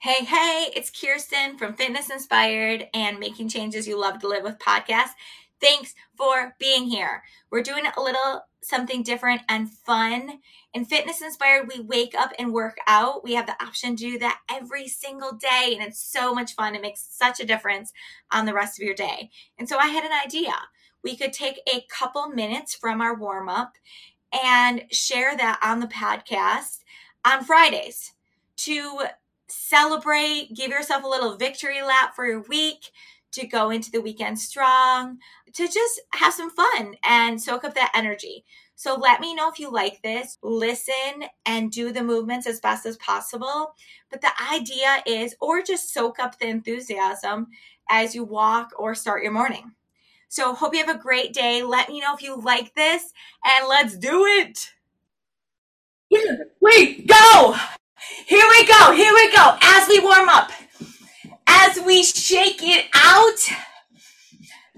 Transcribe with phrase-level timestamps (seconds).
[0.00, 4.58] Hey, hey, it's Kirsten from Fitness Inspired and Making Changes You Love to Live with
[4.58, 5.10] podcast.
[5.62, 7.22] Thanks for being here.
[7.50, 10.40] We're doing a little something different and fun.
[10.74, 13.24] In Fitness Inspired, we wake up and work out.
[13.24, 16.74] We have the option to do that every single day, and it's so much fun.
[16.74, 17.92] It makes such a difference
[18.30, 19.30] on the rest of your day.
[19.58, 20.52] And so I had an idea.
[21.02, 23.72] We could take a couple minutes from our warm up
[24.44, 26.80] and share that on the podcast
[27.24, 28.12] on Fridays
[28.56, 29.06] to
[29.48, 32.90] celebrate, give yourself a little victory lap for your week,
[33.32, 35.18] to go into the weekend strong,
[35.52, 38.44] to just have some fun and soak up that energy.
[38.76, 40.38] So let me know if you like this.
[40.42, 43.74] Listen and do the movements as best as possible.
[44.10, 47.48] But the idea is, or just soak up the enthusiasm
[47.88, 49.72] as you walk or start your morning.
[50.28, 51.62] So hope you have a great day.
[51.62, 53.12] Let me know if you like this
[53.44, 54.70] and let's do it.
[56.60, 57.56] Wait, go!
[58.26, 59.56] Here we go, here we go.
[59.62, 60.50] As we warm up,
[61.46, 63.38] as we shake it out,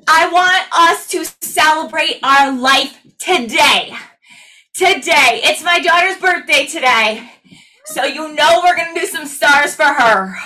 [0.08, 3.94] I want us to celebrate our life today.
[4.74, 7.30] Today, it's my daughter's birthday today.
[7.86, 10.36] So you know we're going to do some stars for her.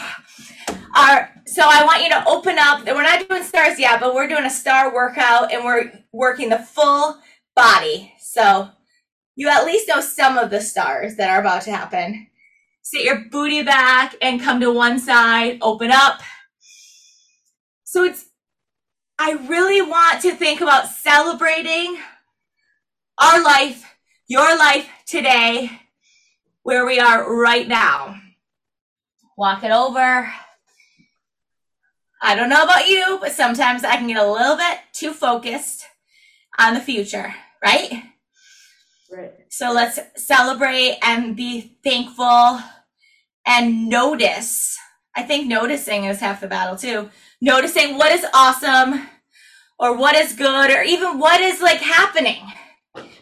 [0.96, 2.86] Our, so I want you to open up.
[2.86, 6.58] We're not doing stars yet, but we're doing a star workout and we're working the
[6.58, 7.18] full
[7.56, 8.14] body.
[8.20, 8.70] So
[9.36, 12.28] you at least know some of the stars that are about to happen.
[12.82, 16.20] Sit your booty back and come to one side, open up.
[17.84, 18.26] So it's,
[19.18, 21.98] I really want to think about celebrating
[23.18, 23.84] our life,
[24.26, 25.70] your life today,
[26.62, 28.20] where we are right now.
[29.36, 30.32] Walk it over.
[32.22, 35.84] I don't know about you, but sometimes I can get a little bit too focused
[36.58, 37.34] on the future,
[37.64, 38.09] right?
[39.10, 39.32] Right.
[39.48, 42.60] So let's celebrate and be thankful
[43.44, 44.78] and notice.
[45.16, 47.10] I think noticing is half the battle too.
[47.40, 49.08] Noticing what is awesome
[49.78, 52.40] or what is good or even what is like happening.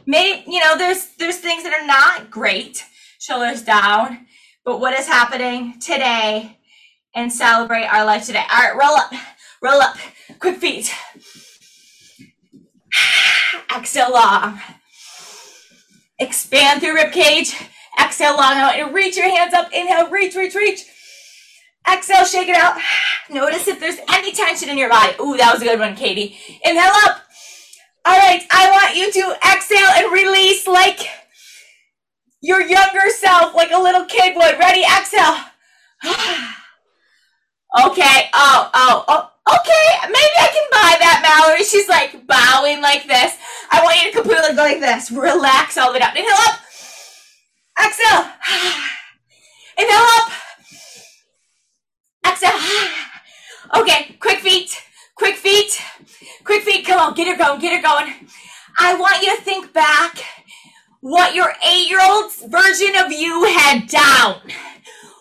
[0.06, 2.84] May you know, there's there's things that are not great,
[3.19, 4.27] shoulders down,
[4.65, 6.59] but what is happening today
[7.15, 8.44] and celebrate our life today.
[8.53, 9.12] All right, roll up,
[9.62, 9.97] roll up,
[10.38, 10.93] quick feet.
[13.75, 14.60] Exhale long.
[16.19, 17.55] Expand through rib cage.
[18.01, 19.73] Exhale long out and reach your hands up.
[19.73, 20.84] Inhale, reach, reach, reach.
[21.91, 22.79] Exhale, shake it out.
[23.31, 25.15] Notice if there's any tension in your body.
[25.21, 26.37] Ooh, that was a good one, Katie.
[26.65, 27.23] Inhale up.
[28.05, 31.01] All right, I want you to exhale and release like
[32.41, 34.59] your younger self, like a little kid would.
[34.59, 34.83] Ready?
[34.83, 35.37] Exhale.
[37.87, 38.31] okay.
[38.33, 39.31] Oh, oh, oh.
[39.49, 41.65] Okay, maybe I can buy that, Mallory.
[41.65, 43.38] She's like bowing like this.
[43.78, 45.12] I want you to completely go like this.
[45.12, 46.16] Relax all the way down.
[46.16, 46.59] Inhale up.
[47.78, 48.25] Exhale.
[49.78, 50.33] Inhale up.
[52.27, 52.59] Exhale.
[53.77, 54.81] Okay, quick feet.
[55.15, 55.78] Quick feet.
[56.43, 56.87] Quick feet.
[56.87, 57.61] Come on, get her going.
[57.61, 58.15] Get her going.
[58.78, 60.25] I want you to think back
[61.00, 64.41] what your eight year old version of you had down.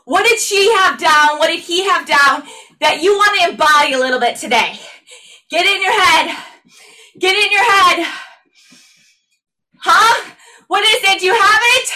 [0.06, 1.40] What did she have down?
[1.40, 2.44] What did he have down
[2.80, 4.80] that you want to embody a little bit today?
[5.50, 6.38] Get it in your head.
[7.20, 8.27] Get in your head.
[9.90, 10.34] Huh?
[10.68, 11.22] What is it?
[11.22, 11.90] Do you have it?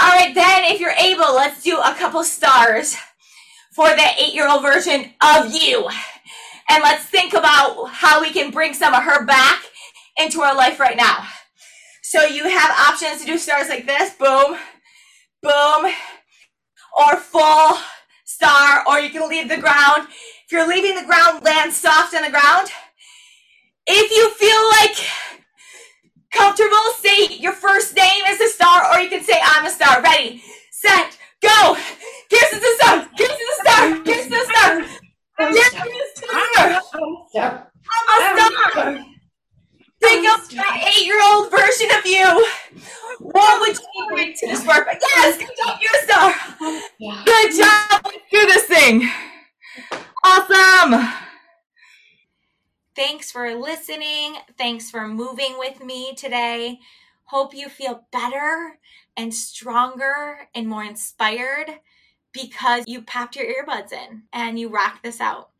[0.00, 2.96] All right, then, if you're able, let's do a couple stars
[3.72, 5.88] for the eight year old version of you.
[6.70, 9.64] And let's think about how we can bring some of her back
[10.16, 11.26] into our life right now.
[12.02, 14.56] So you have options to do stars like this boom,
[15.42, 15.92] boom,
[16.96, 17.78] or full
[18.24, 20.06] star, or you can leave the ground.
[20.46, 22.68] If you're leaving the ground, land soft on the ground.
[23.88, 25.31] If you feel like
[26.32, 30.02] comfortable, say your first name is a star, or you can say I'm a star.
[30.02, 31.76] Ready, set, go.
[32.30, 33.08] Kirsten's a star.
[33.16, 33.98] Kirsten's a star.
[34.04, 34.84] Kirsten's a star.
[35.38, 37.48] Kirsten's a star.
[37.90, 38.40] I'm a
[38.72, 39.04] star.
[40.00, 42.46] Think of that eight-year-old version of you.
[43.20, 44.88] What would you bring to this work?
[45.00, 45.78] Yes, good job.
[45.80, 46.34] You're a star.
[47.24, 48.02] Good job.
[48.04, 49.08] Let's do this thing.
[50.24, 51.12] Awesome.
[53.04, 54.36] Thanks for listening.
[54.56, 56.78] Thanks for moving with me today.
[57.24, 58.78] Hope you feel better
[59.16, 61.80] and stronger and more inspired
[62.32, 65.50] because you popped your earbuds in and you rocked this out.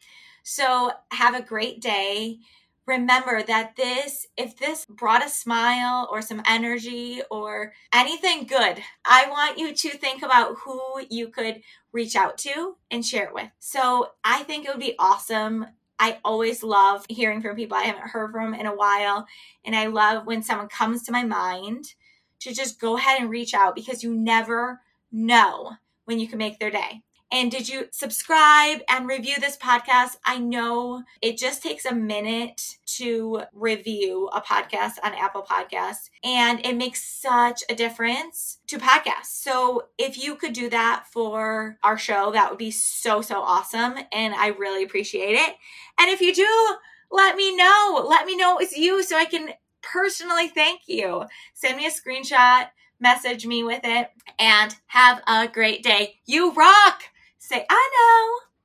[0.44, 2.38] So, have a great day.
[2.86, 9.28] Remember that this, if this brought a smile or some energy or anything good, I
[9.28, 10.80] want you to think about who
[11.10, 13.50] you could reach out to and share it with.
[13.58, 15.66] So, I think it would be awesome
[16.02, 19.24] I always love hearing from people I haven't heard from in a while.
[19.64, 21.94] And I love when someone comes to my mind
[22.40, 24.80] to just go ahead and reach out because you never
[25.12, 25.70] know
[26.06, 27.02] when you can make their day.
[27.32, 30.18] And did you subscribe and review this podcast?
[30.22, 36.60] I know it just takes a minute to review a podcast on Apple Podcasts, and
[36.64, 39.28] it makes such a difference to podcasts.
[39.28, 43.94] So if you could do that for our show, that would be so, so awesome.
[44.12, 45.56] And I really appreciate it.
[45.98, 46.76] And if you do,
[47.10, 48.04] let me know.
[48.06, 49.50] Let me know it's you so I can
[49.82, 51.24] personally thank you.
[51.54, 52.68] Send me a screenshot,
[53.00, 56.16] message me with it, and have a great day.
[56.26, 57.04] You rock!
[57.42, 58.51] Say, I know.